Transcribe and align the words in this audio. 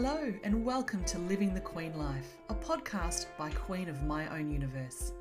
Hello, 0.00 0.32
and 0.44 0.64
welcome 0.64 1.02
to 1.06 1.18
Living 1.18 1.52
the 1.52 1.60
Queen 1.60 1.92
Life, 1.98 2.36
a 2.50 2.54
podcast 2.54 3.26
by 3.36 3.50
Queen 3.50 3.88
of 3.88 4.04
My 4.04 4.32
Own 4.32 4.48
Universe. 4.48 5.12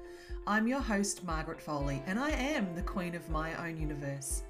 I'm 0.45 0.67
your 0.67 0.81
host, 0.81 1.23
Margaret 1.23 1.59
Foley, 1.59 1.99
and 2.05 2.19
I 2.19 2.29
am 2.29 2.75
the 2.75 2.83
Queen 2.83 3.15
of 3.15 3.27
My 3.31 3.55
Own 3.67 3.81
Universe. 3.81 4.43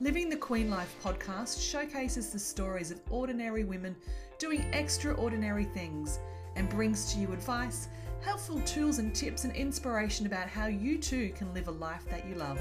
Living 0.00 0.28
the 0.28 0.36
Queen 0.36 0.70
Life 0.70 0.96
podcast 1.04 1.62
showcases 1.62 2.30
the 2.30 2.38
stories 2.40 2.90
of 2.90 3.00
ordinary 3.10 3.62
women 3.62 3.94
doing 4.40 4.62
extraordinary 4.72 5.66
things 5.66 6.18
and 6.56 6.68
brings 6.68 7.12
to 7.12 7.20
you 7.20 7.32
advice, 7.32 7.86
helpful 8.22 8.60
tools 8.62 8.98
and 8.98 9.14
tips, 9.14 9.44
and 9.44 9.54
inspiration 9.54 10.26
about 10.26 10.48
how 10.48 10.66
you 10.66 10.98
too 10.98 11.32
can 11.36 11.54
live 11.54 11.68
a 11.68 11.70
life 11.70 12.04
that 12.10 12.26
you 12.26 12.34
love. 12.34 12.58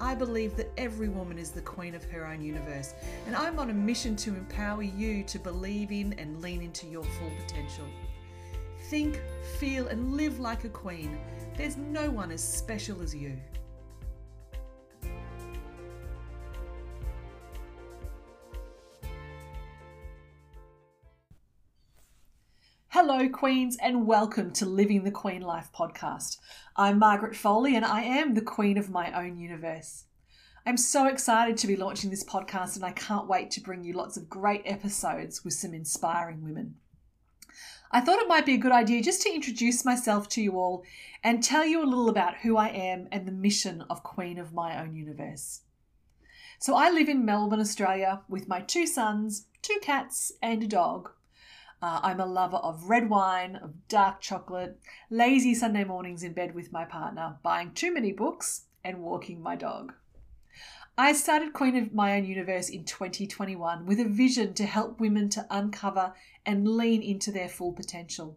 I 0.00 0.14
believe 0.14 0.56
that 0.56 0.72
every 0.78 1.10
woman 1.10 1.38
is 1.38 1.50
the 1.50 1.60
queen 1.60 1.94
of 1.94 2.02
her 2.04 2.26
own 2.26 2.40
universe, 2.40 2.94
and 3.26 3.36
I'm 3.36 3.58
on 3.58 3.68
a 3.68 3.74
mission 3.74 4.16
to 4.16 4.30
empower 4.30 4.82
you 4.82 5.22
to 5.24 5.38
believe 5.38 5.92
in 5.92 6.14
and 6.14 6.40
lean 6.40 6.62
into 6.62 6.86
your 6.86 7.04
full 7.04 7.30
potential. 7.46 7.84
Think, 8.88 9.20
feel, 9.58 9.88
and 9.88 10.14
live 10.14 10.40
like 10.40 10.64
a 10.64 10.70
queen. 10.70 11.18
There's 11.54 11.76
no 11.76 12.10
one 12.10 12.30
as 12.30 12.42
special 12.42 13.02
as 13.02 13.14
you. 13.14 13.36
Hello, 23.20 23.32
Queens, 23.32 23.76
and 23.82 24.06
welcome 24.06 24.50
to 24.52 24.64
Living 24.64 25.04
the 25.04 25.10
Queen 25.10 25.42
Life 25.42 25.68
podcast. 25.78 26.38
I'm 26.74 26.98
Margaret 26.98 27.36
Foley, 27.36 27.76
and 27.76 27.84
I 27.84 28.00
am 28.00 28.32
the 28.32 28.40
Queen 28.40 28.78
of 28.78 28.88
my 28.88 29.12
own 29.12 29.36
universe. 29.36 30.04
I'm 30.64 30.78
so 30.78 31.06
excited 31.06 31.58
to 31.58 31.66
be 31.66 31.76
launching 31.76 32.08
this 32.08 32.24
podcast, 32.24 32.76
and 32.76 32.84
I 32.84 32.92
can't 32.92 33.28
wait 33.28 33.50
to 33.50 33.60
bring 33.60 33.84
you 33.84 33.92
lots 33.92 34.16
of 34.16 34.30
great 34.30 34.62
episodes 34.64 35.44
with 35.44 35.52
some 35.52 35.74
inspiring 35.74 36.42
women. 36.42 36.76
I 37.92 38.00
thought 38.00 38.20
it 38.20 38.26
might 38.26 38.46
be 38.46 38.54
a 38.54 38.56
good 38.56 38.72
idea 38.72 39.02
just 39.02 39.20
to 39.20 39.34
introduce 39.34 39.84
myself 39.84 40.26
to 40.30 40.40
you 40.40 40.52
all 40.52 40.82
and 41.22 41.42
tell 41.42 41.66
you 41.66 41.82
a 41.82 41.84
little 41.84 42.08
about 42.08 42.38
who 42.38 42.56
I 42.56 42.68
am 42.68 43.06
and 43.12 43.28
the 43.28 43.32
mission 43.32 43.84
of 43.90 44.02
Queen 44.02 44.38
of 44.38 44.54
My 44.54 44.80
Own 44.80 44.96
Universe. 44.96 45.60
So, 46.58 46.74
I 46.74 46.88
live 46.88 47.10
in 47.10 47.26
Melbourne, 47.26 47.60
Australia, 47.60 48.22
with 48.30 48.48
my 48.48 48.62
two 48.62 48.86
sons, 48.86 49.44
two 49.60 49.78
cats, 49.82 50.32
and 50.40 50.62
a 50.62 50.66
dog. 50.66 51.10
Uh, 51.82 51.98
I'm 52.02 52.20
a 52.20 52.26
lover 52.26 52.58
of 52.58 52.90
red 52.90 53.08
wine, 53.08 53.56
of 53.56 53.88
dark 53.88 54.20
chocolate, 54.20 54.78
lazy 55.08 55.54
Sunday 55.54 55.82
mornings 55.82 56.22
in 56.22 56.34
bed 56.34 56.54
with 56.54 56.72
my 56.72 56.84
partner, 56.84 57.38
buying 57.42 57.72
too 57.72 57.94
many 57.94 58.12
books, 58.12 58.66
and 58.84 59.02
walking 59.02 59.42
my 59.42 59.56
dog. 59.56 59.94
I 60.98 61.14
started 61.14 61.54
Queen 61.54 61.76
of 61.76 61.94
My 61.94 62.18
Own 62.18 62.26
Universe 62.26 62.68
in 62.68 62.84
2021 62.84 63.86
with 63.86 63.98
a 63.98 64.04
vision 64.04 64.52
to 64.54 64.66
help 64.66 65.00
women 65.00 65.30
to 65.30 65.46
uncover 65.48 66.12
and 66.44 66.68
lean 66.68 67.02
into 67.02 67.32
their 67.32 67.48
full 67.48 67.72
potential. 67.72 68.36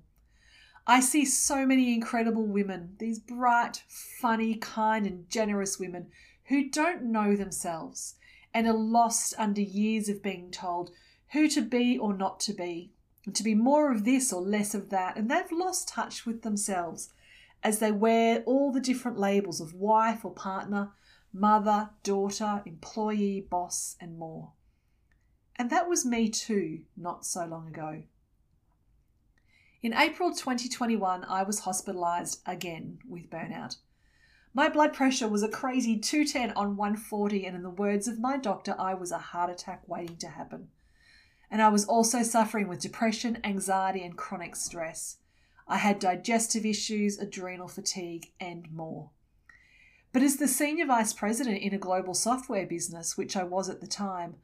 I 0.88 1.02
see 1.02 1.26
so 1.26 1.66
many 1.66 1.94
incredible 1.94 2.46
women, 2.46 2.96
these 2.98 3.20
bright, 3.20 3.84
funny, 3.90 4.56
kind, 4.56 5.06
and 5.06 5.30
generous 5.30 5.78
women 5.78 6.08
who 6.46 6.70
don't 6.70 7.04
know 7.04 7.36
themselves 7.36 8.16
and 8.54 8.68
are 8.68 8.74
lost 8.74 9.34
under 9.38 9.62
years 9.62 10.08
of 10.08 10.24
being 10.24 10.50
told 10.50 10.92
who 11.34 11.50
to 11.50 11.62
be 11.62 11.98
or 11.98 12.14
not 12.14 12.40
to 12.42 12.54
be, 12.54 12.93
to 13.32 13.44
be 13.44 13.56
more 13.56 13.92
of 13.92 14.04
this 14.04 14.34
or 14.34 14.42
less 14.42 14.76
of 14.76 14.90
that, 14.90 15.18
and 15.18 15.30
they've 15.32 15.52
lost 15.52 15.88
touch 15.88 16.26
with 16.26 16.42
themselves 16.42 17.14
as 17.64 17.80
they 17.80 17.92
wear 17.92 18.44
all 18.46 18.72
the 18.72 18.82
different 18.82 19.18
labels 19.18 19.62
of 19.62 19.74
wife 19.74 20.26
or 20.26 20.32
partner, 20.32 20.92
mother, 21.32 21.90
daughter, 22.04 22.62
employee, 22.66 23.48
boss, 23.50 23.96
and 24.02 24.18
more. 24.18 24.52
And 25.56 25.70
that 25.70 25.88
was 25.88 26.06
me 26.06 26.28
too, 26.30 26.82
not 26.98 27.26
so 27.26 27.46
long 27.46 27.68
ago. 27.68 28.04
In 29.82 29.94
April 29.94 30.32
2021, 30.32 31.24
I 31.26 31.44
was 31.44 31.62
hospitalised 31.62 32.40
again 32.46 33.00
with 33.08 33.30
burnout. 33.30 33.78
My 34.54 34.70
blood 34.70 34.94
pressure 34.94 35.28
was 35.28 35.44
a 35.44 35.50
crazy 35.50 35.98
210 35.98 36.52
on 36.56 36.76
140, 36.76 37.46
and 37.46 37.56
in 37.56 37.64
the 37.64 37.70
words 37.70 38.08
of 38.08 38.20
my 38.20 38.38
doctor, 38.38 38.76
I 38.78 38.94
was 38.94 39.12
a 39.12 39.18
heart 39.18 39.50
attack 39.50 39.84
waiting 39.88 40.18
to 40.18 40.28
happen 40.28 40.68
and 41.50 41.62
I 41.62 41.70
was 41.70 41.86
also 41.86 42.24
suffering 42.24 42.68
with 42.68 42.82
depression, 42.82 43.40
anxiety, 43.44 44.04
and 44.04 44.18
chronic 44.18 44.56
stress. 44.56 45.18
I 45.68 45.78
had 45.78 46.00
digestive 46.00 46.66
issues, 46.66 47.18
adrenal 47.18 47.68
fatigue, 47.68 48.32
and 48.40 48.72
more. 48.72 49.12
But 50.12 50.22
as 50.22 50.38
the 50.38 50.48
senior 50.48 50.86
vice 50.86 51.14
president 51.14 51.62
in 51.62 51.74
a 51.74 51.80
global 51.80 52.14
software 52.14 52.68
business, 52.68 53.18
which 53.18 53.36
I 53.36 53.44
was 53.44 53.70
at 53.70 53.82
the 53.82 53.88
time, 53.88 54.36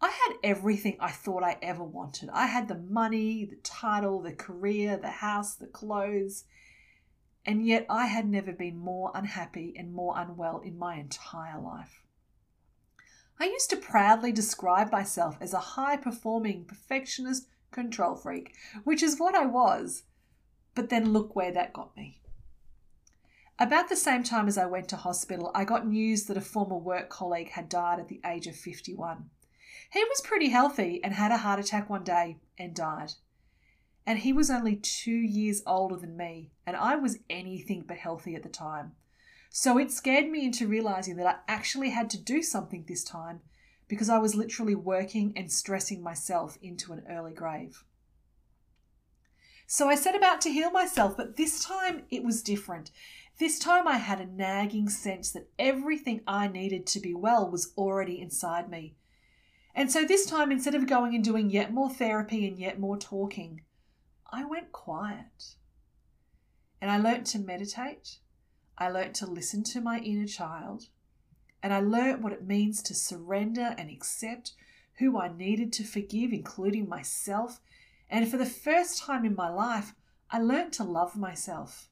I 0.00 0.08
had 0.08 0.36
everything 0.44 0.96
I 1.00 1.10
thought 1.10 1.42
I 1.42 1.56
ever 1.60 1.82
wanted. 1.82 2.30
I 2.32 2.46
had 2.46 2.68
the 2.68 2.78
money, 2.78 3.44
the 3.44 3.56
title, 3.56 4.22
the 4.22 4.32
career, 4.32 4.96
the 4.96 5.10
house, 5.10 5.56
the 5.56 5.66
clothes, 5.66 6.44
and 7.44 7.66
yet 7.66 7.84
I 7.88 8.06
had 8.06 8.28
never 8.28 8.52
been 8.52 8.78
more 8.78 9.10
unhappy 9.14 9.74
and 9.76 9.92
more 9.92 10.14
unwell 10.16 10.60
in 10.60 10.78
my 10.78 10.96
entire 10.96 11.60
life. 11.60 12.04
I 13.40 13.44
used 13.46 13.70
to 13.70 13.76
proudly 13.76 14.32
describe 14.32 14.90
myself 14.90 15.38
as 15.40 15.54
a 15.54 15.58
high 15.58 15.96
performing 15.96 16.64
perfectionist 16.64 17.46
control 17.70 18.16
freak, 18.16 18.54
which 18.84 19.02
is 19.02 19.20
what 19.20 19.34
I 19.34 19.46
was. 19.46 20.02
But 20.74 20.88
then 20.88 21.12
look 21.12 21.36
where 21.36 21.52
that 21.52 21.72
got 21.72 21.96
me. 21.96 22.20
About 23.60 23.88
the 23.88 23.96
same 23.96 24.22
time 24.22 24.46
as 24.46 24.56
I 24.56 24.66
went 24.66 24.88
to 24.88 24.96
hospital, 24.96 25.50
I 25.54 25.64
got 25.64 25.86
news 25.86 26.24
that 26.24 26.36
a 26.36 26.40
former 26.40 26.78
work 26.78 27.10
colleague 27.10 27.50
had 27.50 27.68
died 27.68 27.98
at 27.98 28.08
the 28.08 28.20
age 28.24 28.46
of 28.46 28.56
51. 28.56 29.30
He 29.92 30.04
was 30.04 30.20
pretty 30.20 30.50
healthy 30.50 31.02
and 31.02 31.14
had 31.14 31.32
a 31.32 31.38
heart 31.38 31.58
attack 31.58 31.88
one 31.88 32.04
day 32.04 32.38
and 32.58 32.74
died. 32.74 33.14
And 34.06 34.20
he 34.20 34.32
was 34.32 34.50
only 34.50 34.76
two 34.76 35.10
years 35.10 35.62
older 35.66 35.96
than 35.96 36.16
me, 36.16 36.50
and 36.66 36.76
I 36.76 36.96
was 36.96 37.18
anything 37.28 37.84
but 37.86 37.98
healthy 37.98 38.34
at 38.34 38.42
the 38.42 38.48
time. 38.48 38.92
So 39.50 39.78
it 39.78 39.90
scared 39.90 40.28
me 40.28 40.44
into 40.44 40.68
realizing 40.68 41.16
that 41.16 41.26
I 41.26 41.52
actually 41.52 41.90
had 41.90 42.10
to 42.10 42.22
do 42.22 42.42
something 42.42 42.84
this 42.86 43.02
time 43.02 43.40
because 43.88 44.08
I 44.08 44.18
was 44.18 44.34
literally 44.34 44.74
working 44.74 45.32
and 45.36 45.50
stressing 45.50 46.02
myself 46.02 46.58
into 46.60 46.92
an 46.92 47.04
early 47.08 47.32
grave. 47.32 47.84
So 49.66 49.88
I 49.88 49.96
set 49.96 50.14
about 50.14 50.40
to 50.42 50.50
heal 50.50 50.70
myself, 50.70 51.16
but 51.16 51.36
this 51.36 51.64
time 51.64 52.02
it 52.10 52.22
was 52.22 52.42
different. 52.42 52.90
This 53.38 53.58
time 53.58 53.86
I 53.86 53.98
had 53.98 54.20
a 54.20 54.26
nagging 54.26 54.88
sense 54.88 55.30
that 55.32 55.50
everything 55.58 56.22
I 56.26 56.48
needed 56.48 56.86
to 56.88 57.00
be 57.00 57.14
well 57.14 57.50
was 57.50 57.72
already 57.76 58.20
inside 58.20 58.68
me. 58.70 58.96
And 59.74 59.92
so 59.92 60.04
this 60.04 60.26
time, 60.26 60.50
instead 60.50 60.74
of 60.74 60.86
going 60.86 61.14
and 61.14 61.22
doing 61.22 61.50
yet 61.50 61.72
more 61.72 61.90
therapy 61.90 62.48
and 62.48 62.58
yet 62.58 62.80
more 62.80 62.96
talking, 62.96 63.62
I 64.32 64.44
went 64.44 64.72
quiet. 64.72 65.54
And 66.80 66.90
I 66.90 66.98
learnt 66.98 67.26
to 67.28 67.38
meditate 67.38 68.18
I 68.78 68.88
learnt 68.88 69.14
to 69.16 69.26
listen 69.26 69.64
to 69.64 69.80
my 69.80 69.98
inner 69.98 70.26
child, 70.26 70.86
and 71.62 71.74
I 71.74 71.80
learnt 71.80 72.22
what 72.22 72.32
it 72.32 72.46
means 72.46 72.80
to 72.82 72.94
surrender 72.94 73.74
and 73.76 73.90
accept 73.90 74.52
who 74.98 75.18
I 75.20 75.28
needed 75.28 75.72
to 75.74 75.84
forgive, 75.84 76.32
including 76.32 76.88
myself. 76.88 77.60
And 78.08 78.28
for 78.30 78.36
the 78.36 78.46
first 78.46 79.02
time 79.02 79.24
in 79.24 79.34
my 79.34 79.48
life, 79.48 79.94
I 80.30 80.40
learnt 80.40 80.72
to 80.74 80.84
love 80.84 81.16
myself. 81.16 81.88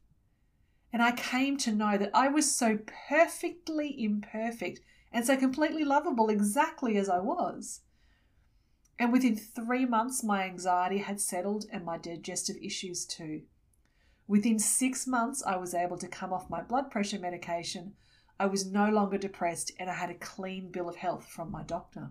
And 0.92 1.02
I 1.02 1.12
came 1.12 1.56
to 1.58 1.72
know 1.72 1.98
that 1.98 2.12
I 2.14 2.28
was 2.28 2.54
so 2.54 2.78
perfectly 3.08 4.02
imperfect 4.02 4.80
and 5.12 5.26
so 5.26 5.36
completely 5.36 5.84
lovable 5.84 6.28
exactly 6.28 6.96
as 6.96 7.08
I 7.08 7.18
was. 7.18 7.80
And 8.98 9.12
within 9.12 9.36
three 9.36 9.84
months, 9.84 10.22
my 10.22 10.44
anxiety 10.44 10.98
had 10.98 11.20
settled 11.20 11.66
and 11.70 11.84
my 11.84 11.98
digestive 11.98 12.56
issues 12.62 13.04
too. 13.04 13.42
Within 14.28 14.58
six 14.58 15.06
months, 15.06 15.42
I 15.46 15.56
was 15.56 15.74
able 15.74 15.98
to 15.98 16.08
come 16.08 16.32
off 16.32 16.50
my 16.50 16.60
blood 16.60 16.90
pressure 16.90 17.18
medication. 17.18 17.94
I 18.38 18.46
was 18.46 18.66
no 18.66 18.90
longer 18.90 19.18
depressed 19.18 19.72
and 19.78 19.88
I 19.88 19.94
had 19.94 20.10
a 20.10 20.14
clean 20.14 20.70
bill 20.70 20.88
of 20.88 20.96
health 20.96 21.26
from 21.26 21.50
my 21.50 21.62
doctor. 21.62 22.10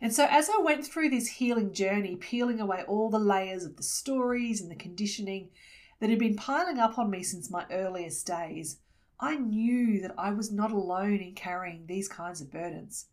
And 0.00 0.14
so, 0.14 0.26
as 0.30 0.48
I 0.48 0.60
went 0.62 0.86
through 0.86 1.10
this 1.10 1.26
healing 1.26 1.72
journey, 1.72 2.16
peeling 2.16 2.60
away 2.60 2.84
all 2.86 3.10
the 3.10 3.18
layers 3.18 3.64
of 3.64 3.76
the 3.76 3.82
stories 3.82 4.60
and 4.60 4.70
the 4.70 4.76
conditioning 4.76 5.48
that 6.00 6.10
had 6.10 6.18
been 6.18 6.36
piling 6.36 6.78
up 6.78 6.98
on 6.98 7.10
me 7.10 7.22
since 7.22 7.50
my 7.50 7.64
earliest 7.70 8.26
days, 8.26 8.78
I 9.18 9.36
knew 9.36 10.00
that 10.02 10.14
I 10.18 10.30
was 10.30 10.52
not 10.52 10.70
alone 10.70 11.16
in 11.16 11.34
carrying 11.34 11.86
these 11.86 12.08
kinds 12.08 12.40
of 12.40 12.52
burdens. 12.52 13.06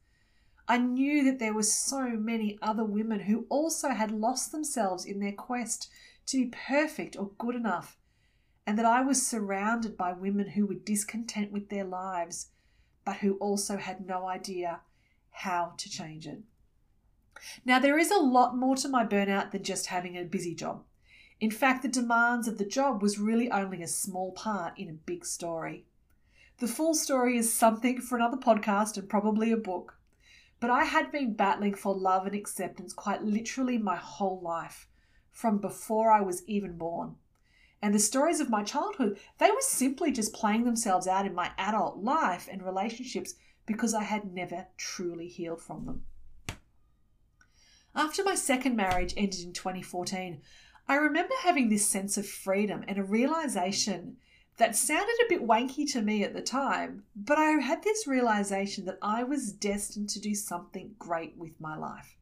I 0.68 0.78
knew 0.78 1.24
that 1.25 1.40
there 1.40 1.54
were 1.54 1.63
so 1.63 2.10
many 2.10 2.57
other 2.62 2.84
women 2.84 3.22
who 3.22 3.46
also 3.50 3.90
had 3.90 4.12
lost 4.12 4.52
themselves 4.52 5.06
in 5.06 5.19
their 5.19 5.34
quest 5.34 5.90
to 6.28 6.46
be 6.46 6.52
perfect 6.68 7.18
or 7.18 7.31
good 7.38 7.56
enough, 7.56 7.98
and 8.66 8.78
that 8.78 8.86
I 8.86 9.02
was 9.02 9.25
surrounded 9.25 9.98
by 9.98 10.14
women 10.14 10.50
who 10.50 10.66
were 10.66 10.74
discontent 10.74 11.52
with 11.52 11.70
their 11.70 11.84
lives, 11.84 12.48
but 13.04 13.18
who 13.18 13.36
also 13.36 13.78
had 13.78 14.06
no 14.06 14.28
idea 14.28 14.81
how 15.31 15.74
to 15.78 15.90
change 15.90 16.28
it. 16.28 16.40
Now, 17.66 17.80
there 17.80 17.98
is 17.98 18.12
a 18.12 18.20
lot 18.20 18.56
more 18.56 18.75
to 18.78 18.88
my 18.88 19.06
burnout 19.06 19.52
than 19.52 19.64
just 19.64 19.88
having 19.88 20.16
a 20.18 20.24
busy 20.24 20.56
job. 20.56 20.84
In 21.42 21.52
fact, 21.52 21.81
the 21.81 21.90
demands 21.90 22.48
of 22.48 22.58
the 22.58 22.66
job 22.66 23.02
was 23.02 23.19
really 23.19 23.52
only 23.52 23.81
a 23.81 23.88
small 23.88 24.31
part 24.31 24.80
in 24.80 24.88
a 24.90 24.94
big 24.94 25.26
story. 25.26 25.86
The 26.60 26.68
full 26.68 26.94
story 26.94 27.36
is 27.38 27.52
something 27.52 28.00
for 28.00 28.16
another 28.16 28.38
podcast 28.38 28.96
and 28.98 29.10
probably 29.10 29.52
a 29.52 29.58
book. 29.58 29.98
but 30.64 30.69
I 30.69 30.86
had 30.86 31.12
been 31.12 31.34
battling 31.34 31.74
for 31.74 31.94
love 31.94 32.26
and 32.26 32.34
acceptance 32.34 32.94
quite 32.94 33.22
literally 33.22 33.78
my 33.78 33.98
whole 33.98 34.40
life, 34.40 34.88
from 35.33 35.57
before 35.57 36.09
I 36.09 36.21
was 36.21 36.47
even 36.47 36.77
born. 36.77 37.15
And 37.81 37.94
the 37.94 38.00
stories 38.00 38.39
of 38.39 38.50
my 38.50 38.63
childhood, 38.63 39.19
they 39.39 39.51
were 39.51 39.57
simply 39.59 40.13
just 40.13 40.31
playing 40.31 40.63
themselves 40.63 41.06
out 41.06 41.25
in 41.25 41.35
my 41.35 41.51
adult 41.57 41.97
life 41.97 42.47
and 42.50 42.63
relationships 42.63 43.35
because 43.65 43.94
I 43.94 44.03
had 44.03 44.33
never 44.33 44.68
truly 44.77 45.27
healed 45.27 45.62
from 45.62 45.85
them. 45.85 46.06
After 47.95 48.24
my 48.24 48.35
second 48.35 48.75
marriage 48.75 49.13
ended 49.18 49.41
in 49.41 49.51
2014, 49.51 50.41
I 50.88 50.95
remember 50.95 51.33
having 51.44 51.69
this 51.69 51.88
sense 51.88 52.18
of 52.18 52.27
freedom 52.27 52.85
and 52.88 52.97
a 52.97 53.03
realization 53.03 54.18
that 54.57 54.75
sounded 54.75 55.15
a 55.25 55.30
bit 55.30 55.45
wanky 55.45 55.91
to 55.91 56.01
me 56.01 56.24
at 56.24 56.33
the 56.33 56.41
time, 56.41 57.03
but 57.15 57.38
I 57.38 57.51
had 57.51 57.83
this 57.83 58.07
realization 58.07 58.85
that 58.85 59.00
I 59.01 59.24
was 59.24 59.51
destined 59.51 60.09
to 60.09 60.19
do 60.19 60.35
something 60.35 60.95
great 61.00 61.35
with 61.38 61.59
my 61.59 61.75
life. 61.75 62.18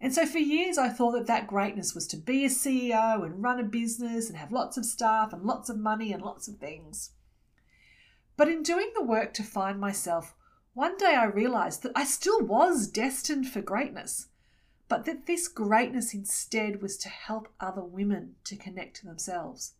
And 0.00 0.14
so 0.14 0.26
for 0.26 0.38
years, 0.38 0.78
I 0.78 0.88
thought 0.88 1.12
that 1.12 1.26
that 1.26 1.46
greatness 1.46 1.94
was 1.94 2.06
to 2.08 2.16
be 2.16 2.44
a 2.44 2.48
CEO 2.48 3.24
and 3.24 3.42
run 3.42 3.58
a 3.58 3.64
business 3.64 4.28
and 4.28 4.38
have 4.38 4.52
lots 4.52 4.76
of 4.76 4.84
staff 4.84 5.32
and 5.32 5.42
lots 5.42 5.68
of 5.68 5.78
money 5.78 6.12
and 6.12 6.22
lots 6.22 6.46
of 6.46 6.56
things. 6.58 7.10
But 8.36 8.48
in 8.48 8.62
doing 8.62 8.92
the 8.94 9.02
work 9.02 9.34
to 9.34 9.42
find 9.42 9.80
myself, 9.80 10.34
one 10.74 10.96
day 10.96 11.16
I 11.16 11.24
realized 11.24 11.82
that 11.82 11.92
I 11.96 12.04
still 12.04 12.40
was 12.40 12.86
destined 12.86 13.48
for 13.48 13.60
greatness 13.60 14.28
but 14.88 15.04
that 15.04 15.26
this 15.26 15.48
greatness 15.48 16.14
instead 16.14 16.80
was 16.80 16.96
to 16.96 17.08
help 17.08 17.48
other 17.60 17.84
women 17.84 18.34
to 18.44 18.56
connect 18.56 18.96
to 18.96 19.06
themselves. 19.06 19.74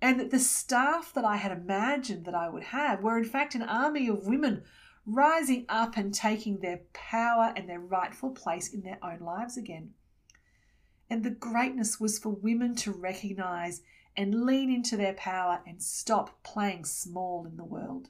And 0.00 0.18
that 0.18 0.30
the 0.30 0.38
staff 0.38 1.12
that 1.12 1.26
I 1.26 1.36
had 1.36 1.52
imagined 1.52 2.24
that 2.24 2.34
I 2.34 2.48
would 2.48 2.64
have 2.64 3.02
were, 3.02 3.18
in 3.18 3.24
fact, 3.24 3.54
an 3.54 3.62
army 3.62 4.08
of 4.08 4.26
women 4.26 4.62
rising 5.06 5.64
up 5.68 5.96
and 5.96 6.14
taking 6.14 6.58
their 6.58 6.80
power 6.92 7.52
and 7.56 7.68
their 7.68 7.80
rightful 7.80 8.30
place 8.30 8.72
in 8.72 8.82
their 8.82 8.98
own 9.02 9.20
lives 9.20 9.56
again. 9.56 9.90
And 11.08 11.24
the 11.24 11.30
greatness 11.30 11.98
was 11.98 12.18
for 12.18 12.30
women 12.30 12.74
to 12.76 12.92
recognize 12.92 13.82
and 14.16 14.44
lean 14.44 14.70
into 14.70 14.96
their 14.96 15.14
power 15.14 15.60
and 15.66 15.82
stop 15.82 16.42
playing 16.42 16.84
small 16.84 17.46
in 17.46 17.56
the 17.56 17.64
world. 17.64 18.08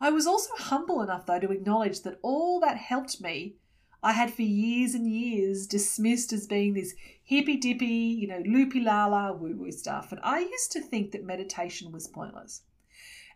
I 0.00 0.10
was 0.10 0.26
also 0.26 0.54
humble 0.56 1.02
enough, 1.02 1.26
though, 1.26 1.40
to 1.40 1.50
acknowledge 1.50 2.02
that 2.02 2.20
all 2.22 2.60
that 2.60 2.76
helped 2.76 3.20
me 3.20 3.56
I 4.02 4.12
had 4.12 4.32
for 4.32 4.42
years 4.42 4.94
and 4.94 5.12
years 5.12 5.66
dismissed 5.66 6.32
as 6.32 6.46
being 6.46 6.74
this 6.74 6.94
hippy 7.24 7.56
dippy, 7.56 7.86
you 7.86 8.28
know, 8.28 8.42
loopy 8.46 8.80
la 8.80 9.06
la 9.06 9.32
woo 9.32 9.56
woo 9.56 9.72
stuff. 9.72 10.12
And 10.12 10.20
I 10.22 10.38
used 10.40 10.70
to 10.72 10.80
think 10.80 11.10
that 11.12 11.24
meditation 11.24 11.90
was 11.90 12.06
pointless. 12.06 12.62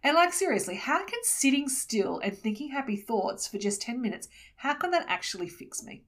And 0.02 0.16
like 0.16 0.32
seriously, 0.32 0.74
how 0.74 1.04
can 1.04 1.20
sitting 1.22 1.68
still 1.68 2.18
and 2.18 2.36
thinking 2.36 2.70
happy 2.70 2.96
thoughts 2.96 3.46
for 3.46 3.58
just 3.58 3.82
10 3.82 4.00
minutes, 4.00 4.28
how 4.56 4.74
can 4.74 4.90
that 4.90 5.06
actually 5.08 5.48
fix 5.48 5.82
me? 5.82 6.02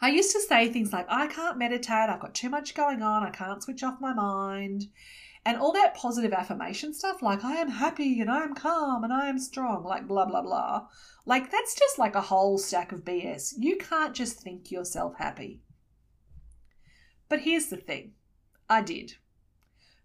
I 0.00 0.10
used 0.10 0.32
to 0.32 0.40
say 0.40 0.68
things 0.68 0.92
like, 0.92 1.06
I 1.08 1.28
can't 1.28 1.58
meditate, 1.58 2.10
I've 2.10 2.20
got 2.20 2.34
too 2.34 2.50
much 2.50 2.74
going 2.74 3.02
on, 3.02 3.22
I 3.22 3.30
can't 3.30 3.62
switch 3.62 3.84
off 3.84 4.00
my 4.00 4.12
mind. 4.12 4.86
And 5.44 5.58
all 5.58 5.72
that 5.72 5.94
positive 5.94 6.32
affirmation 6.32 6.92
stuff, 6.92 7.22
like 7.22 7.44
I 7.44 7.54
am 7.54 7.68
happy 7.68 8.20
and 8.20 8.30
I 8.30 8.42
am 8.42 8.54
calm 8.54 9.02
and 9.02 9.12
I 9.12 9.28
am 9.28 9.38
strong, 9.38 9.84
like 9.84 10.06
blah, 10.06 10.26
blah, 10.26 10.42
blah. 10.42 10.86
Like 11.24 11.50
that's 11.50 11.76
just 11.76 11.98
like 11.98 12.14
a 12.14 12.20
whole 12.20 12.58
stack 12.58 12.92
of 12.92 13.04
BS. 13.04 13.54
You 13.58 13.76
can't 13.76 14.14
just 14.14 14.40
think 14.40 14.70
yourself 14.70 15.14
happy. 15.18 15.60
But 17.28 17.40
here's 17.40 17.66
the 17.66 17.76
thing 17.76 18.12
I 18.68 18.82
did. 18.82 19.14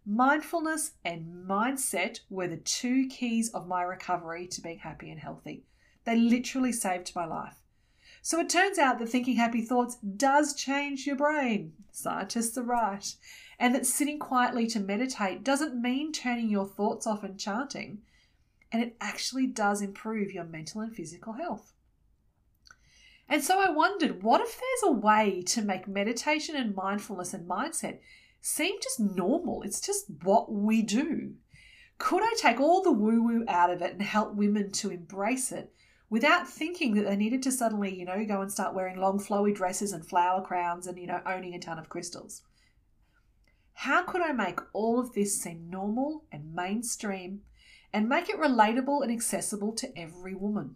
Mindfulness 0.10 0.92
and 1.04 1.46
mindset 1.46 2.22
were 2.30 2.48
the 2.48 2.58
two 2.58 3.08
keys 3.10 3.50
of 3.50 3.68
my 3.68 3.82
recovery 3.82 4.48
to 4.48 4.62
being 4.62 4.80
happy 4.80 5.12
and 5.12 5.20
healthy. 5.20 5.66
They 6.06 6.16
literally 6.16 6.72
saved 6.72 7.12
my 7.14 7.26
life. 7.26 7.58
So 8.22 8.40
it 8.40 8.50
turns 8.50 8.80
out 8.80 9.00
that 9.00 9.10
thinking 9.10 9.36
happy 9.36 9.62
thoughts 9.62 9.98
does 9.98 10.54
change 10.54 11.06
your 11.06 11.18
brain. 11.18 11.74
Scientists 11.92 12.58
are 12.58 12.64
right 12.64 13.14
and 13.60 13.74
that 13.74 13.86
sitting 13.86 14.20
quietly 14.20 14.68
to 14.68 14.80
meditate 14.80 15.44
doesn't 15.44 15.82
mean 15.82 16.12
turning 16.12 16.50
your 16.50 16.66
thoughts 16.66 17.08
off 17.08 17.24
and 17.24 17.40
chanting, 17.40 18.00
and 18.72 18.84
it 18.84 18.96
actually 19.02 19.48
does 19.48 19.82
improve 19.82 20.32
your 20.32 20.44
mental 20.44 20.82
and 20.82 20.96
physical 20.96 21.34
health. 21.34 21.74
And 23.28 23.44
so 23.44 23.60
I 23.60 23.72
wondered 23.72 24.24
what 24.24 24.42
if 24.42 24.58
there's 24.60 24.92
a 24.94 24.98
way 24.98 25.42
to 25.48 25.62
make 25.62 25.88
meditation 25.88 26.56
and 26.56 26.76
mindfulness 26.76 27.34
and 27.34 27.50
mindset 27.50 28.00
seem 28.42 28.76
just 28.82 29.00
normal? 29.00 29.64
It's 29.64 29.82
just 29.82 30.06
what 30.24 30.52
we 30.52 30.82
do. 30.82 31.34
Could 31.98 32.24
I 32.24 32.34
take 32.38 32.60
all 32.60 32.84
the 32.84 32.92
woo 32.92 33.24
woo 33.24 33.46
out 33.48 33.72
of 33.72 33.82
it 33.82 33.94
and 33.94 34.02
help 34.02 34.36
women 34.36 34.72
to 34.74 34.92
embrace 34.92 35.52
it 35.52 35.74
without 36.10 36.48
thinking 36.48 36.96
that 36.96 37.06
they 37.06 37.16
needed 37.16 37.44
to 37.44 37.52
suddenly, 37.52 37.94
you 37.94 38.06
know, 38.06 38.24
go 38.26 38.42
and 38.42 38.52
start 38.52 38.76
wearing 38.76 39.00
long 39.00 39.20
flowy 39.20 39.54
dresses 39.54 39.92
and 39.92 40.06
flower 40.06 40.42
crowns 40.42 40.88
and, 40.88 40.98
you 40.98 41.08
know, 41.08 41.22
owning 41.26 41.54
a 41.54 41.60
ton 41.60 41.80
of 41.80 41.90
crystals? 41.90 42.44
How 43.74 44.04
could 44.04 44.22
I 44.22 44.32
make 44.32 44.60
all 44.74 45.00
of 45.00 45.14
this 45.14 45.40
seem 45.40 45.70
normal 45.70 46.26
and 46.32 46.54
mainstream 46.54 47.42
and 47.94 48.10
make 48.10 48.30
it 48.30 48.40
relatable 48.40 49.04
and 49.04 49.12
accessible 49.12 49.74
to 49.74 49.98
every 49.98 50.34
woman? 50.34 50.76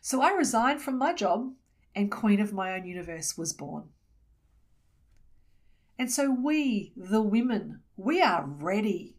So 0.00 0.22
I 0.22 0.32
resigned 0.32 0.80
from 0.80 0.98
my 0.98 1.12
job 1.12 1.52
and 1.94 2.10
Queen 2.10 2.40
of 2.40 2.52
My 2.52 2.74
Own 2.74 2.86
Universe 2.86 3.36
was 3.36 3.52
born. 3.52 3.90
And 6.02 6.10
so 6.10 6.32
we, 6.32 6.92
the 6.96 7.22
women, 7.22 7.82
we 7.96 8.20
are 8.20 8.44
ready. 8.44 9.14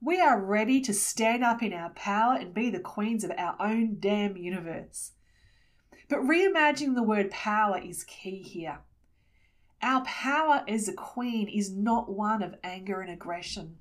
We 0.00 0.20
are 0.20 0.44
ready 0.44 0.80
to 0.80 0.92
stand 0.92 1.44
up 1.44 1.62
in 1.62 1.72
our 1.72 1.90
power 1.90 2.34
and 2.34 2.52
be 2.52 2.70
the 2.70 2.80
queens 2.80 3.22
of 3.22 3.30
our 3.38 3.54
own 3.60 3.98
damn 4.00 4.36
universe. 4.36 5.12
But 6.08 6.22
reimagining 6.22 6.96
the 6.96 7.04
word 7.04 7.30
power 7.30 7.78
is 7.78 8.02
key 8.02 8.42
here. 8.42 8.80
Our 9.80 10.04
power 10.04 10.64
as 10.66 10.88
a 10.88 10.92
queen 10.92 11.46
is 11.46 11.70
not 11.70 12.10
one 12.10 12.42
of 12.42 12.56
anger 12.64 13.00
and 13.00 13.12
aggression. 13.12 13.76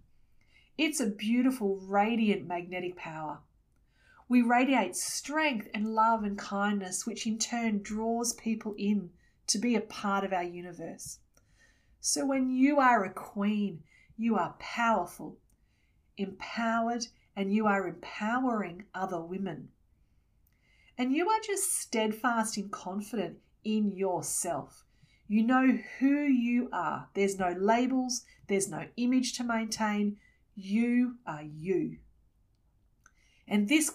It's 0.78 1.00
a 1.00 1.08
beautiful, 1.08 1.78
radiant, 1.78 2.46
magnetic 2.46 2.96
power. 2.96 3.40
We 4.30 4.44
radiate 4.44 4.96
strength 4.96 5.70
and 5.74 5.96
love 5.96 6.24
and 6.24 6.38
kindness, 6.38 7.08
which 7.08 7.26
in 7.26 7.40
turn 7.40 7.82
draws 7.82 8.34
people 8.34 8.76
in 8.78 9.10
to 9.48 9.58
be 9.58 9.74
a 9.74 9.82
part 9.82 10.24
of 10.24 10.32
our 10.32 10.44
universe. 10.44 11.18
So 12.06 12.26
when 12.26 12.52
you 12.52 12.82
are 12.82 13.06
a 13.06 13.14
queen, 13.14 13.82
you 14.18 14.36
are 14.36 14.58
powerful, 14.60 15.38
empowered, 16.18 17.08
and 17.34 17.54
you 17.54 17.66
are 17.66 17.88
empowering 17.88 18.84
other 18.94 19.22
women. 19.22 19.70
And 20.98 21.14
you 21.14 21.30
are 21.30 21.40
just 21.40 21.80
steadfast 21.80 22.58
and 22.58 22.70
confident 22.70 23.38
in 23.64 23.96
yourself. 23.96 24.84
You 25.30 25.44
know 25.44 25.80
who 26.00 26.24
you 26.24 26.68
are. 26.74 27.08
There's 27.14 27.40
no 27.40 27.56
labels, 27.58 28.26
there's 28.50 28.68
no 28.68 28.88
image 28.98 29.32
to 29.38 29.46
maintain. 29.46 30.18
You 30.56 31.20
are 31.26 31.44
you. 31.44 32.00
And 33.48 33.70
this, 33.70 33.90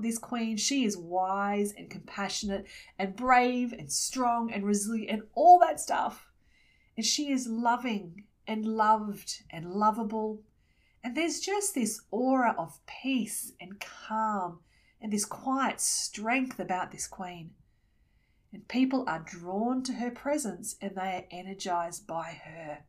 this 0.00 0.18
queen, 0.18 0.56
she 0.56 0.84
is 0.84 0.96
wise 0.96 1.72
and 1.78 1.88
compassionate 1.88 2.66
and 2.98 3.14
brave 3.14 3.72
and 3.72 3.90
strong 3.90 4.50
and 4.50 4.66
resilient 4.66 5.10
and 5.10 5.22
all 5.36 5.60
that 5.60 5.78
stuff. 5.78 6.31
And 6.96 7.06
she 7.06 7.30
is 7.30 7.46
loving 7.46 8.24
and 8.46 8.64
loved 8.64 9.42
and 9.50 9.72
lovable. 9.72 10.42
And 11.02 11.16
there's 11.16 11.40
just 11.40 11.74
this 11.74 12.00
aura 12.10 12.54
of 12.58 12.80
peace 12.86 13.52
and 13.60 13.80
calm 13.80 14.60
and 15.00 15.12
this 15.12 15.24
quiet 15.24 15.80
strength 15.80 16.60
about 16.60 16.92
this 16.92 17.06
queen 17.06 17.50
and 18.52 18.68
people 18.68 19.04
are 19.08 19.20
drawn 19.20 19.82
to 19.82 19.94
her 19.94 20.10
presence 20.10 20.76
and 20.80 20.94
they 20.94 21.00
are 21.00 21.24
energized 21.30 22.06
by 22.06 22.38
her. 22.44 22.84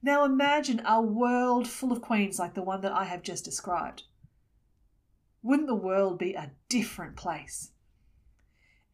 Now 0.00 0.24
imagine 0.24 0.80
a 0.86 1.02
world 1.02 1.66
full 1.66 1.90
of 1.90 2.00
queens 2.00 2.38
like 2.38 2.54
the 2.54 2.62
one 2.62 2.80
that 2.82 2.92
I 2.92 3.04
have 3.04 3.22
just 3.22 3.44
described. 3.44 4.04
Wouldn't 5.42 5.66
the 5.66 5.74
world 5.74 6.18
be 6.18 6.34
a 6.34 6.52
different 6.68 7.16
place? 7.16 7.72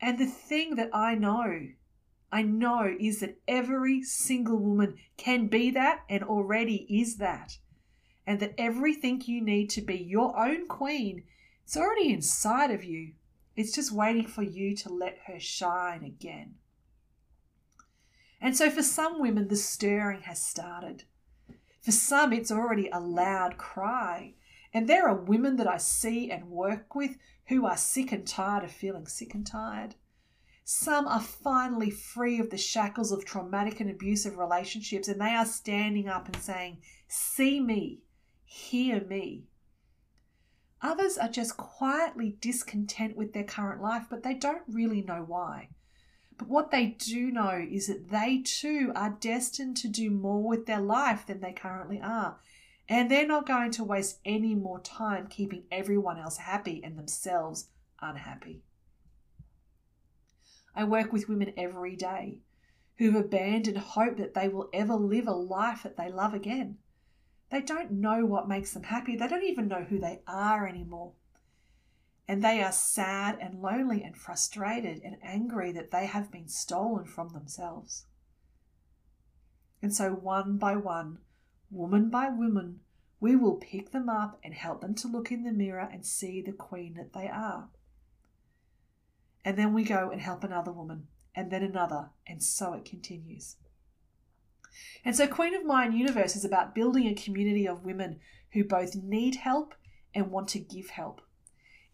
And 0.01 0.19
the 0.19 0.27
thing 0.27 0.77
that 0.77 0.91
I 0.95 1.15
know, 1.15 1.69
I 2.35 2.43
know 2.43 2.93
is 2.99 3.21
that 3.21 3.39
every 3.47 4.03
single 4.03 4.59
woman 4.59 4.97
can 5.17 5.47
be 5.47 5.71
that 5.71 6.01
and 6.11 6.25
already 6.25 6.85
is 6.91 7.19
that. 7.19 7.59
And 8.27 8.41
that 8.41 8.57
everything 8.59 9.23
you 9.25 9.41
need 9.41 9.71
to 9.71 9.81
be 9.81 9.95
your 9.95 10.37
own 10.37 10.67
queen, 10.67 11.23
it's 11.63 11.77
already 11.77 12.13
inside 12.13 12.73
of 12.73 12.83
you. 12.83 13.13
It's 13.55 13.73
just 13.73 13.93
waiting 13.93 14.27
for 14.27 14.43
you 14.43 14.75
to 14.79 14.93
let 14.93 15.17
her 15.29 15.39
shine 15.39 16.03
again. 16.03 16.57
And 18.41 18.57
so 18.57 18.69
for 18.69 18.83
some 18.83 19.21
women, 19.21 19.47
the 19.47 19.55
stirring 19.55 20.23
has 20.23 20.45
started. 20.45 21.05
For 21.83 21.93
some, 21.93 22.33
it's 22.33 22.51
already 22.51 22.89
a 22.93 22.99
loud 22.99 23.59
cry. 23.59 24.35
And 24.73 24.89
there 24.89 25.09
are 25.09 25.15
women 25.15 25.55
that 25.59 25.69
I 25.69 25.77
see 25.77 26.33
and 26.33 26.51
work 26.51 26.97
with 26.97 27.17
who 27.47 27.65
are 27.65 27.77
sick 27.77 28.11
and 28.11 28.27
tired 28.27 28.65
of 28.65 28.73
feeling 28.73 29.07
sick 29.07 29.35
and 29.35 29.47
tired. 29.47 29.95
Some 30.67 31.07
are 31.07 31.21
finally 31.21 31.91
free 31.91 32.41
of 32.41 32.49
the 32.49 32.57
shackles 32.57 33.13
of 33.13 33.27
traumatic 33.27 33.81
and 33.81 33.91
abusive 33.91 34.39
relationships, 34.39 35.09
and 35.09 35.21
they 35.21 35.35
are 35.35 35.45
standing 35.45 36.09
up 36.09 36.27
and 36.27 36.43
saying, 36.43 36.79
See 37.07 37.61
me, 37.61 38.01
hear 38.47 39.05
me. 39.05 39.45
Others 40.81 41.19
are 41.19 41.29
just 41.29 41.59
quietly 41.59 42.37
discontent 42.41 43.15
with 43.15 43.35
their 43.35 43.45
current 43.45 43.83
life, 43.83 44.07
but 44.09 44.23
they 44.23 44.33
don't 44.33 44.63
really 44.67 45.03
know 45.03 45.23
why. 45.27 45.69
But 46.39 46.49
what 46.49 46.71
they 46.71 46.87
do 46.87 47.31
know 47.31 47.63
is 47.71 47.87
that 47.89 48.09
they 48.09 48.39
too 48.39 48.91
are 48.95 49.19
destined 49.21 49.77
to 49.79 49.89
do 49.89 50.11
more 50.11 50.43
with 50.43 50.65
their 50.65 50.81
life 50.81 51.27
than 51.27 51.41
they 51.41 51.53
currently 51.53 52.01
are. 52.01 52.39
And 52.89 53.11
they're 53.11 53.27
not 53.27 53.47
going 53.47 53.71
to 53.73 53.85
waste 53.85 54.19
any 54.25 54.55
more 54.55 54.81
time 54.81 55.27
keeping 55.27 55.65
everyone 55.71 56.19
else 56.19 56.39
happy 56.39 56.83
and 56.83 56.99
themselves 56.99 57.69
unhappy. 58.01 58.63
I 60.75 60.85
work 60.85 61.13
with 61.13 61.29
women 61.29 61.53
every 61.57 61.97
day 61.97 62.39
who've 62.97 63.15
abandoned 63.15 63.79
hope 63.79 64.17
that 64.19 64.35
they 64.35 64.49
will 64.49 64.69
ever 64.73 64.95
live 64.95 65.27
a 65.27 65.33
life 65.33 65.83
that 65.83 65.97
they 65.97 66.11
love 66.11 66.35
again. 66.35 66.79
They 67.51 67.61
don't 67.61 67.93
know 67.93 68.25
what 68.25 68.49
makes 68.49 68.73
them 68.73 68.85
happy. 68.85 69.17
They 69.17 69.29
don't 69.29 69.45
even 69.45 69.69
know 69.69 69.85
who 69.85 69.99
they 69.99 70.21
are 70.27 70.67
anymore. 70.67 71.13
And 72.27 72.43
they 72.43 72.63
are 72.63 72.73
sad 72.73 73.39
and 73.41 73.61
lonely 73.61 74.03
and 74.03 74.17
frustrated 74.17 75.03
and 75.03 75.19
angry 75.23 75.73
that 75.73 75.91
they 75.91 76.07
have 76.07 76.31
been 76.31 76.49
stolen 76.49 77.05
from 77.05 77.29
themselves. 77.29 78.07
And 79.83 79.95
so, 79.95 80.13
one 80.13 80.57
by 80.57 80.77
one, 80.77 81.19
woman 81.71 82.09
by 82.09 82.31
woman, 82.31 82.81
we 83.21 83.37
will 83.37 83.57
pick 83.57 83.91
them 83.91 84.09
up 84.09 84.41
and 84.43 84.55
help 84.55 84.81
them 84.81 84.95
to 84.95 85.09
look 85.09 85.31
in 85.31 85.45
the 85.45 85.53
mirror 85.53 85.89
and 85.93 86.07
see 86.07 86.41
the 86.41 86.53
queen 86.53 86.95
that 86.95 87.13
they 87.13 87.29
are. 87.29 87.69
And 89.45 89.59
then 89.59 89.75
we 89.75 89.85
go 89.85 90.11
and 90.11 90.21
help 90.21 90.43
another 90.43 90.73
woman, 90.73 91.09
and 91.35 91.51
then 91.51 91.63
another, 91.63 92.11
and 92.27 92.43
so 92.43 92.73
it 92.73 92.85
continues. 92.85 93.57
And 95.05 95.15
so, 95.15 95.27
Queen 95.27 95.55
of 95.55 95.65
My 95.65 95.87
Own 95.87 95.93
Universe 95.93 96.35
is 96.35 96.45
about 96.45 96.75
building 96.75 97.07
a 97.07 97.15
community 97.15 97.67
of 97.67 97.85
women 97.85 98.21
who 98.53 98.65
both 98.65 98.95
need 98.95 99.37
help 99.37 99.75
and 100.15 100.31
want 100.31 100.49
to 100.49 100.59
give 100.59 100.91
help. 100.91 101.21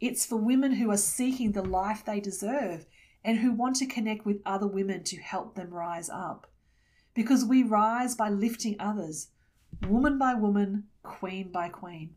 It's 0.00 0.24
for 0.24 0.36
women 0.36 0.72
who 0.72 0.90
are 0.90 0.96
seeking 0.96 1.52
the 1.52 1.62
life 1.62 2.04
they 2.04 2.20
deserve 2.20 2.86
and 3.24 3.38
who 3.38 3.52
want 3.52 3.76
to 3.76 3.86
connect 3.86 4.24
with 4.24 4.40
other 4.46 4.66
women 4.66 5.04
to 5.04 5.16
help 5.18 5.54
them 5.54 5.70
rise 5.70 6.08
up. 6.08 6.50
Because 7.14 7.44
we 7.44 7.62
rise 7.62 8.14
by 8.14 8.30
lifting 8.30 8.76
others, 8.78 9.28
woman 9.86 10.16
by 10.16 10.34
woman, 10.34 10.84
queen 11.02 11.50
by 11.50 11.68
queen. 11.68 12.14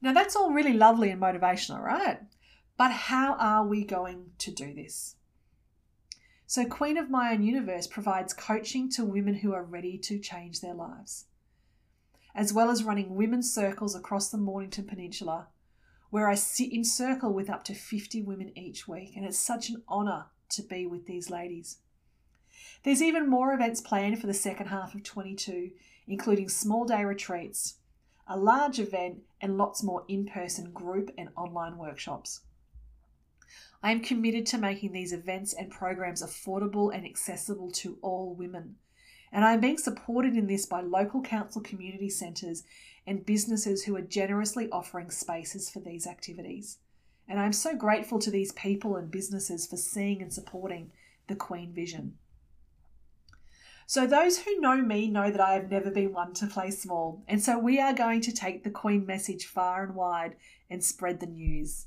Now, 0.00 0.12
that's 0.12 0.36
all 0.36 0.52
really 0.52 0.72
lovely 0.72 1.10
and 1.10 1.20
motivational, 1.20 1.80
right? 1.80 2.20
But 2.82 2.90
how 2.90 3.34
are 3.34 3.64
we 3.64 3.84
going 3.84 4.32
to 4.38 4.50
do 4.50 4.74
this? 4.74 5.14
So, 6.48 6.64
Queen 6.64 6.98
of 6.98 7.08
My 7.08 7.30
Own 7.30 7.44
Universe 7.44 7.86
provides 7.86 8.34
coaching 8.34 8.90
to 8.90 9.04
women 9.04 9.34
who 9.34 9.52
are 9.52 9.62
ready 9.62 9.96
to 9.98 10.18
change 10.18 10.60
their 10.60 10.74
lives, 10.74 11.26
as 12.34 12.52
well 12.52 12.70
as 12.70 12.82
running 12.82 13.14
women's 13.14 13.54
circles 13.54 13.94
across 13.94 14.30
the 14.30 14.36
Mornington 14.36 14.88
Peninsula, 14.88 15.46
where 16.10 16.28
I 16.28 16.34
sit 16.34 16.72
in 16.72 16.82
circle 16.82 17.32
with 17.32 17.48
up 17.48 17.62
to 17.66 17.72
50 17.72 18.20
women 18.22 18.50
each 18.58 18.88
week, 18.88 19.12
and 19.14 19.24
it's 19.24 19.38
such 19.38 19.68
an 19.68 19.84
honour 19.88 20.26
to 20.48 20.62
be 20.64 20.84
with 20.84 21.06
these 21.06 21.30
ladies. 21.30 21.78
There's 22.82 23.00
even 23.00 23.30
more 23.30 23.54
events 23.54 23.80
planned 23.80 24.20
for 24.20 24.26
the 24.26 24.34
second 24.34 24.66
half 24.66 24.92
of 24.92 25.04
22, 25.04 25.70
including 26.08 26.48
small 26.48 26.84
day 26.84 27.04
retreats, 27.04 27.76
a 28.26 28.36
large 28.36 28.80
event, 28.80 29.20
and 29.40 29.56
lots 29.56 29.84
more 29.84 30.02
in 30.08 30.26
person 30.26 30.72
group 30.72 31.12
and 31.16 31.28
online 31.36 31.78
workshops. 31.78 32.40
I 33.82 33.90
am 33.90 34.00
committed 34.00 34.46
to 34.46 34.58
making 34.58 34.92
these 34.92 35.12
events 35.12 35.52
and 35.52 35.70
programs 35.70 36.22
affordable 36.22 36.94
and 36.94 37.04
accessible 37.04 37.70
to 37.72 37.98
all 38.00 38.34
women. 38.34 38.76
And 39.32 39.44
I 39.44 39.54
am 39.54 39.60
being 39.60 39.78
supported 39.78 40.36
in 40.36 40.46
this 40.46 40.66
by 40.66 40.82
local 40.82 41.22
council 41.22 41.60
community 41.60 42.08
centres 42.08 42.62
and 43.06 43.26
businesses 43.26 43.84
who 43.84 43.96
are 43.96 44.02
generously 44.02 44.68
offering 44.70 45.10
spaces 45.10 45.68
for 45.68 45.80
these 45.80 46.06
activities. 46.06 46.78
And 47.28 47.40
I'm 47.40 47.52
so 47.52 47.74
grateful 47.74 48.18
to 48.20 48.30
these 48.30 48.52
people 48.52 48.96
and 48.96 49.10
businesses 49.10 49.66
for 49.66 49.76
seeing 49.76 50.22
and 50.22 50.32
supporting 50.32 50.92
the 51.28 51.34
Queen 51.34 51.72
vision. 51.72 52.18
So, 53.86 54.06
those 54.06 54.38
who 54.38 54.60
know 54.60 54.76
me 54.76 55.08
know 55.08 55.30
that 55.30 55.40
I 55.40 55.54
have 55.54 55.70
never 55.70 55.90
been 55.90 56.12
one 56.12 56.34
to 56.34 56.46
play 56.46 56.70
small, 56.70 57.24
and 57.26 57.42
so 57.42 57.58
we 57.58 57.80
are 57.80 57.92
going 57.92 58.20
to 58.22 58.32
take 58.32 58.64
the 58.64 58.70
Queen 58.70 59.04
message 59.04 59.46
far 59.46 59.84
and 59.84 59.94
wide 59.94 60.36
and 60.70 60.82
spread 60.82 61.20
the 61.20 61.26
news. 61.26 61.86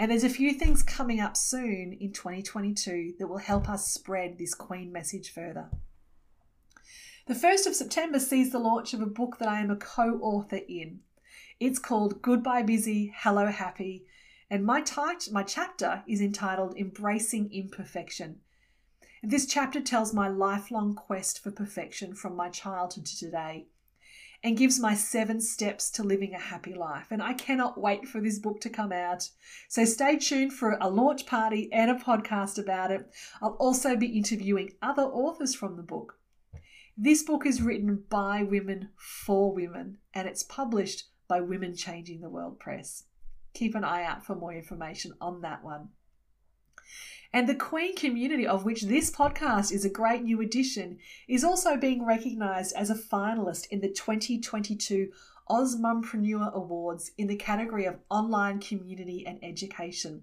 And 0.00 0.12
there's 0.12 0.22
a 0.22 0.30
few 0.30 0.54
things 0.54 0.84
coming 0.84 1.18
up 1.18 1.36
soon 1.36 1.92
in 2.00 2.12
2022 2.12 3.14
that 3.18 3.26
will 3.26 3.38
help 3.38 3.68
us 3.68 3.92
spread 3.92 4.38
this 4.38 4.54
Queen 4.54 4.92
message 4.92 5.32
further. 5.32 5.70
The 7.26 7.34
1st 7.34 7.66
of 7.66 7.74
September 7.74 8.20
sees 8.20 8.52
the 8.52 8.60
launch 8.60 8.94
of 8.94 9.00
a 9.00 9.06
book 9.06 9.38
that 9.40 9.48
I 9.48 9.60
am 9.60 9.72
a 9.72 9.76
co 9.76 10.20
author 10.22 10.60
in. 10.68 11.00
It's 11.58 11.80
called 11.80 12.22
Goodbye 12.22 12.62
Busy, 12.62 13.12
Hello 13.16 13.46
Happy, 13.46 14.04
and 14.48 14.64
my, 14.64 14.82
tit- 14.82 15.32
my 15.32 15.42
chapter 15.42 16.04
is 16.06 16.20
entitled 16.20 16.78
Embracing 16.78 17.52
Imperfection. 17.52 18.36
This 19.20 19.46
chapter 19.46 19.80
tells 19.80 20.14
my 20.14 20.28
lifelong 20.28 20.94
quest 20.94 21.42
for 21.42 21.50
perfection 21.50 22.14
from 22.14 22.36
my 22.36 22.50
childhood 22.50 23.04
to 23.04 23.18
today 23.18 23.66
and 24.44 24.56
gives 24.56 24.78
my 24.78 24.94
seven 24.94 25.40
steps 25.40 25.90
to 25.90 26.02
living 26.02 26.32
a 26.32 26.38
happy 26.38 26.74
life. 26.74 27.08
And 27.10 27.22
I 27.22 27.32
cannot 27.34 27.80
wait 27.80 28.06
for 28.06 28.20
this 28.20 28.38
book 28.38 28.60
to 28.60 28.70
come 28.70 28.92
out. 28.92 29.28
So 29.68 29.84
stay 29.84 30.16
tuned 30.16 30.52
for 30.52 30.78
a 30.80 30.88
launch 30.88 31.26
party 31.26 31.68
and 31.72 31.90
a 31.90 31.94
podcast 31.94 32.58
about 32.58 32.90
it. 32.90 33.10
I'll 33.42 33.56
also 33.58 33.96
be 33.96 34.06
interviewing 34.06 34.72
other 34.80 35.02
authors 35.02 35.54
from 35.54 35.76
the 35.76 35.82
book. 35.82 36.18
This 36.96 37.22
book 37.22 37.46
is 37.46 37.62
written 37.62 38.04
by 38.08 38.42
women 38.42 38.90
for 38.96 39.52
women 39.52 39.98
and 40.14 40.28
it's 40.28 40.42
published 40.42 41.04
by 41.28 41.40
Women 41.40 41.76
Changing 41.76 42.20
the 42.20 42.30
World 42.30 42.58
Press. 42.58 43.04
Keep 43.54 43.74
an 43.74 43.84
eye 43.84 44.04
out 44.04 44.24
for 44.24 44.34
more 44.34 44.52
information 44.52 45.12
on 45.20 45.42
that 45.42 45.62
one. 45.64 45.88
And 47.32 47.46
the 47.46 47.54
Queen 47.54 47.94
community, 47.94 48.46
of 48.46 48.64
which 48.64 48.82
this 48.82 49.10
podcast 49.10 49.70
is 49.70 49.84
a 49.84 49.90
great 49.90 50.22
new 50.22 50.40
addition, 50.40 50.98
is 51.28 51.44
also 51.44 51.76
being 51.76 52.06
recognised 52.06 52.74
as 52.74 52.88
a 52.88 52.94
finalist 52.94 53.66
in 53.70 53.80
the 53.80 53.90
2022 53.90 55.10
AusMumpreneur 55.50 56.52
Awards 56.54 57.10
in 57.18 57.26
the 57.26 57.36
category 57.36 57.84
of 57.84 57.98
online 58.10 58.60
community 58.60 59.26
and 59.26 59.38
education. 59.42 60.22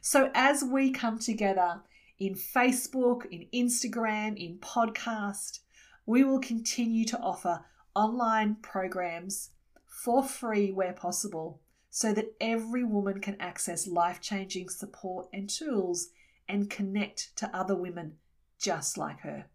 So 0.00 0.30
as 0.34 0.62
we 0.62 0.90
come 0.90 1.18
together 1.18 1.82
in 2.18 2.34
Facebook, 2.34 3.26
in 3.26 3.46
Instagram, 3.52 4.36
in 4.36 4.58
podcast, 4.58 5.60
we 6.06 6.22
will 6.22 6.40
continue 6.40 7.04
to 7.06 7.18
offer 7.18 7.64
online 7.96 8.56
programs 8.62 9.50
for 9.86 10.22
free 10.22 10.70
where 10.70 10.92
possible 10.92 11.60
so 11.90 12.12
that 12.12 12.34
every 12.40 12.84
woman 12.84 13.20
can 13.20 13.40
access 13.40 13.86
life 13.86 14.20
changing 14.20 14.68
support 14.68 15.28
and 15.32 15.48
tools 15.48 16.08
and 16.48 16.70
connect 16.70 17.36
to 17.36 17.54
other 17.56 17.74
women 17.74 18.14
just 18.58 18.96
like 18.96 19.20
her. 19.20 19.46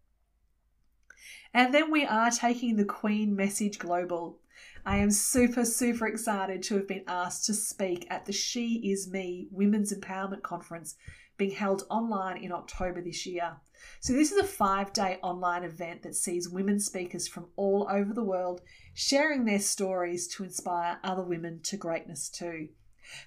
And 1.54 1.74
then 1.74 1.92
we 1.92 2.06
are 2.06 2.30
taking 2.30 2.76
the 2.76 2.86
Queen 2.86 3.36
message 3.36 3.80
global. 3.80 4.40
I 4.86 4.98
am 4.98 5.12
super, 5.12 5.66
super 5.66 6.08
excited 6.08 6.64
to 6.64 6.76
have 6.76 6.88
been 6.88 7.04
asked 7.08 7.46
to 7.46 7.54
speak 7.54 8.06
at 8.10 8.26
the 8.26 8.34
She 8.34 8.92
Is 8.92 9.10
Me 9.10 9.48
Women's 9.52 9.94
Empowerment 9.94 10.42
Conference 10.42 10.96
being 11.38 11.52
held 11.52 11.84
online 11.90 12.38
in 12.44 12.52
October 12.52 13.02
this 13.02 13.26
year. 13.26 13.58
So, 14.02 14.14
this 14.14 14.32
is 14.32 14.38
a 14.38 14.44
five 14.44 14.94
day 14.94 15.18
online 15.24 15.64
event 15.64 16.04
that 16.04 16.16
sees 16.16 16.50
women 16.50 16.80
speakers 16.80 17.28
from 17.28 17.48
all 17.56 17.88
over 17.90 18.14
the 18.14 18.24
world 18.24 18.62
sharing 18.94 19.46
their 19.46 19.60
stories 19.60 20.28
to 20.36 20.44
inspire 20.44 21.00
other 21.04 21.24
women 21.24 21.62
to 21.64 21.78
greatness 21.78 22.30
too. 22.30 22.70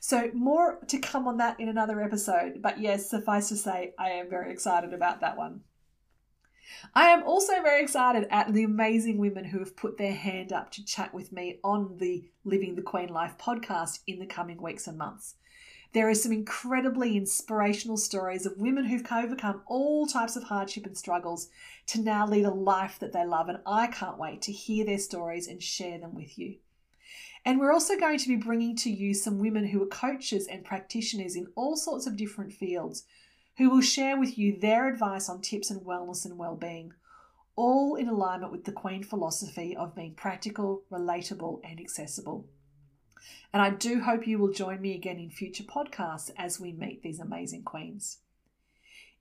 So, 0.01 0.31
more 0.33 0.79
to 0.89 0.99
come 0.99 1.27
on 1.27 1.39
that 1.39 1.59
in 1.61 1.69
another 1.69 2.01
episode. 2.03 2.63
But 2.63 2.81
yes, 2.81 3.09
suffice 3.09 3.49
to 3.49 3.57
say, 3.57 3.95
I 3.99 4.11
am 4.11 4.31
very 4.31 4.53
excited 4.53 4.93
about 4.93 5.21
that 5.21 5.37
one. 5.37 5.63
I 6.95 7.09
am 7.09 7.23
also 7.25 7.61
very 7.63 7.83
excited 7.83 8.27
at 8.31 8.53
the 8.53 8.65
amazing 8.65 9.19
women 9.19 9.45
who 9.45 9.59
have 9.59 9.77
put 9.77 9.99
their 9.99 10.15
hand 10.15 10.53
up 10.53 10.71
to 10.73 10.85
chat 10.85 11.13
with 11.13 11.33
me 11.33 11.59
on 11.63 11.99
the 11.99 12.25
Living 12.45 12.77
the 12.77 12.83
Queen 12.83 13.09
Life 13.09 13.37
podcast 13.39 14.01
in 14.07 14.19
the 14.19 14.27
coming 14.27 14.61
weeks 14.61 14.87
and 14.87 14.97
months. 14.97 15.35
There 15.93 16.09
are 16.09 16.15
some 16.15 16.33
incredibly 16.33 17.19
inspirational 17.19 17.99
stories 17.99 18.47
of 18.47 18.57
women 18.57 18.87
who've 18.87 19.07
overcome 19.13 19.63
all 19.67 20.07
types 20.07 20.37
of 20.37 20.45
hardship 20.45 20.87
and 20.87 20.97
struggles 20.97 21.49
to 21.89 22.01
now 22.01 22.27
lead 22.27 22.47
a 22.47 22.51
life 22.51 22.99
that 23.01 23.13
they 23.13 23.27
love, 23.27 23.51
and 23.51 23.59
I 23.67 23.89
can't 23.89 24.19
wait 24.19 24.41
to 24.43 24.53
hear 24.53 24.87
their 24.87 24.99
stories 24.99 25.47
and 25.47 25.63
share 25.63 25.99
them 25.99 26.15
with 26.15 26.39
you. 26.39 26.57
And 27.45 27.59
we're 27.59 27.73
also 27.73 27.99
going 27.99 28.19
to 28.19 28.29
be 28.29 28.37
bringing 28.37 28.77
to 28.77 28.91
you 28.91 29.15
some 29.15 29.39
women 29.39 29.67
who 29.67 29.83
are 29.83 29.87
coaches 29.87 30.47
and 30.47 30.65
practitioners 30.65 31.35
in 31.35 31.49
all 31.57 31.77
sorts 31.77 32.07
of 32.07 32.17
different 32.17 32.53
fields 32.53 33.05
who 33.59 33.69
will 33.69 33.81
share 33.81 34.19
with 34.19 34.39
you 34.39 34.59
their 34.59 34.89
advice 34.89 35.29
on 35.29 35.41
tips 35.41 35.71
and 35.71 35.83
wellness 35.83 36.25
and 36.25 36.39
well-being, 36.39 36.93
all 37.57 37.97
in 37.97 38.09
alignment 38.09 38.53
with 38.53 38.65
the 38.65 38.73
Queen 38.73 39.03
philosophy 39.03 39.77
of 39.77 39.95
being 39.95 40.15
practical, 40.15 40.85
relatable, 40.91 41.61
and 41.65 41.79
accessible. 41.79 42.47
And 43.53 43.61
I 43.61 43.71
do 43.71 44.01
hope 44.01 44.27
you 44.27 44.39
will 44.39 44.53
join 44.53 44.81
me 44.81 44.95
again 44.95 45.19
in 45.19 45.31
future 45.31 45.65
podcasts 45.65 46.31
as 46.39 46.59
we 46.59 46.73
meet 46.73 47.03
these 47.03 47.21
amazing 47.21 47.65
queens. 47.65 48.19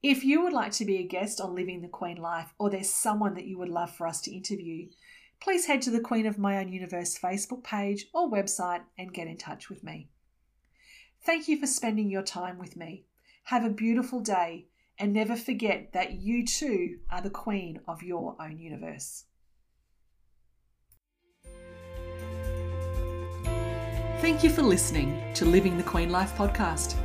If 0.01 0.23
you 0.23 0.41
would 0.41 0.53
like 0.53 0.71
to 0.73 0.85
be 0.85 0.97
a 0.97 1.07
guest 1.07 1.41
on 1.41 1.53
Living 1.53 1.81
the 1.81 1.87
Queen 1.87 2.17
Life, 2.17 2.53
or 2.57 2.69
there's 2.69 2.89
someone 2.89 3.35
that 3.35 3.45
you 3.45 3.57
would 3.57 3.69
love 3.69 3.93
for 3.93 4.07
us 4.07 4.21
to 4.21 4.33
interview, 4.33 4.87
please 5.41 5.65
head 5.65 5.81
to 5.81 5.89
the 5.89 5.99
Queen 5.99 6.27
of 6.27 6.37
My 6.37 6.57
Own 6.57 6.71
Universe 6.71 7.17
Facebook 7.17 7.63
page 7.63 8.05
or 8.13 8.29
website 8.29 8.81
and 8.97 9.13
get 9.13 9.27
in 9.27 9.37
touch 9.37 9.69
with 9.69 9.83
me. 9.83 10.07
Thank 11.23 11.47
you 11.47 11.59
for 11.59 11.67
spending 11.67 12.09
your 12.09 12.21
time 12.21 12.59
with 12.59 12.75
me. 12.77 13.05
Have 13.45 13.65
a 13.65 13.69
beautiful 13.69 14.19
day 14.19 14.67
and 14.99 15.11
never 15.11 15.35
forget 15.35 15.93
that 15.93 16.13
you 16.13 16.45
too 16.45 16.99
are 17.09 17.21
the 17.21 17.29
queen 17.31 17.79
of 17.87 18.03
your 18.03 18.35
own 18.39 18.59
universe. 18.59 19.25
Thank 24.21 24.43
you 24.43 24.51
for 24.51 24.61
listening 24.61 25.19
to 25.33 25.45
Living 25.45 25.77
the 25.77 25.83
Queen 25.83 26.11
Life 26.11 26.35
podcast. 26.37 26.95